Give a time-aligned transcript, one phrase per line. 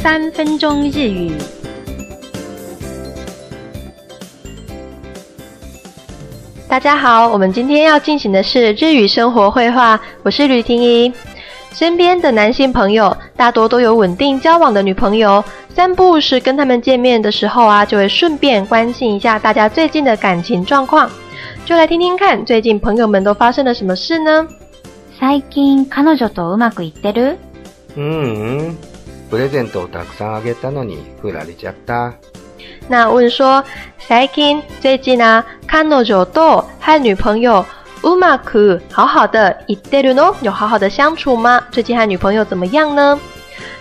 [0.00, 1.32] 三分钟日语。
[6.68, 11.12] 大家好，我们今天要进行的是日语生活绘画，我是吕婷怡。
[11.72, 15.44] 身边的男性朋友大多都有稳定交往的女朋友，
[15.74, 21.10] 三不五时跟他们见面的时候啊，就会顺便关心一下大家最近的感情状况。
[21.64, 24.46] 就来听听看，最近朋友们都发生了什么事呢？
[25.18, 27.36] 最近彼女とうまくいってる？
[27.94, 28.74] 嗯，
[29.30, 32.14] プレゼントをたくさんあげたのに振られちゃった。
[32.88, 33.64] 那问说，
[33.98, 37.64] 最近最近啊，彼女と和女朋友
[38.02, 40.34] うまく好好的いってるの？
[40.42, 41.62] 有好好的相处吗？
[41.72, 43.18] 最近和女朋友怎么样呢？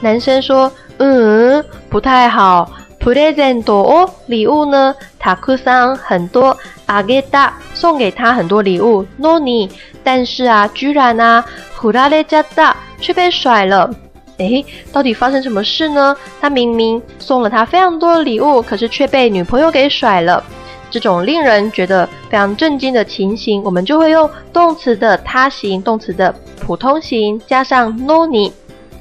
[0.00, 2.70] 男生说，嗯，不太好。
[2.98, 4.96] プレゼント哦，礼物呢？
[5.20, 6.56] たくさん很多，
[6.88, 9.06] あげた送给他很多礼物。
[9.20, 9.70] のに，
[10.02, 11.44] 但是啊，居然啊，
[11.80, 13.94] 振られちゃった却被甩了。
[14.38, 16.16] 诶，到底发生什么事呢？
[16.40, 20.42] 他明明送了他非常多的礼物，可是却被女朋友给甩了。
[20.90, 28.52] 这种令人觉得非常震惊的情形，我们就会用动词的他形、动词的普通形加上のに，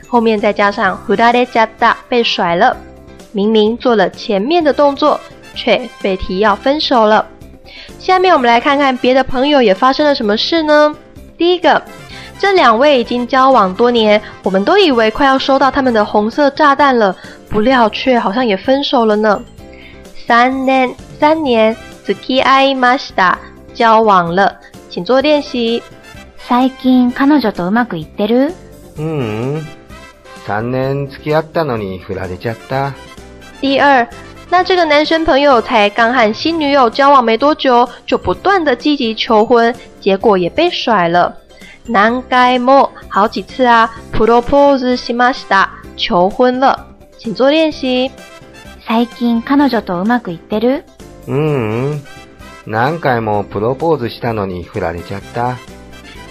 [0.07, 2.75] 后面再加上振られちゃった被甩了。
[3.31, 5.19] 明明做了前面的动作，
[5.53, 7.25] 却被提要分手了。
[7.99, 10.95] 下面我们来看看别的朋友也发生了什么事呢？
[11.37, 11.81] 第一个，
[12.41, 17.15] 这两位已经交往多年，我们都以为快要收到他们的红色炸弹了，
[17.49, 19.41] 不料却好像也分手了呢。
[20.27, 23.35] 三年，三年，付き合いました，
[23.73, 24.55] 交往了，
[24.89, 25.81] 请做练习。
[26.47, 28.53] 最近彼女とうまくいってる？
[28.97, 29.65] 嗯，
[30.45, 32.93] 三年付き合ったのに振られちゃった。
[33.59, 34.07] 第二，
[34.49, 41.35] 那这个男生朋友才刚和新女友交往没多久，就不断的积极求婚，结果也被甩了。
[41.87, 46.77] 难该莫好几次啊，propose しました，求婚了，
[47.17, 48.11] 请做练习。
[48.85, 50.83] 最近彼女とうまくいってる？
[51.27, 52.01] 嗯，
[52.65, 55.57] 何回もプロポーズしたのに振られちゃった。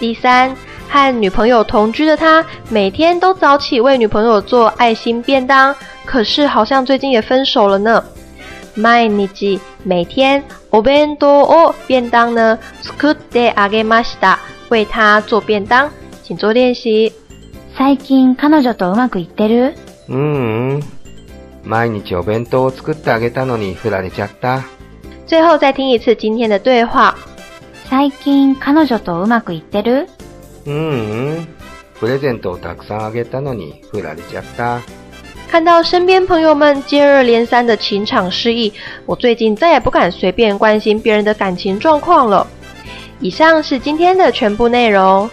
[0.00, 0.56] 第三。
[0.88, 5.74] 和女朋友同居的他，每天都早起为女朋友做爱心便当，
[6.06, 8.04] 可是好像最近也分手了呢。
[8.76, 14.38] 毎日每天お弁当を便当呢作ってあげました，
[14.70, 15.90] 为他做便当，
[16.22, 17.12] 请做练习。
[17.76, 19.74] 最近彼女とうまくいってる？
[20.08, 20.82] うん、
[21.64, 24.64] 毎日お弁当を作ってあげたのに振られちゃった。
[25.26, 27.14] 最后再听一次今天的对话。
[27.88, 30.08] 最近彼女とうまくいってる？
[30.66, 31.46] 嗯，
[32.00, 34.80] プレゼントをたくさんあげたのに振られちゃった。
[35.48, 38.72] 看到身边朋友们接二连三的情场失意，
[39.06, 42.46] 我最近再也不敢随便关心别人的感情状况了。
[43.21, 45.29] 以上是今天的全部内容。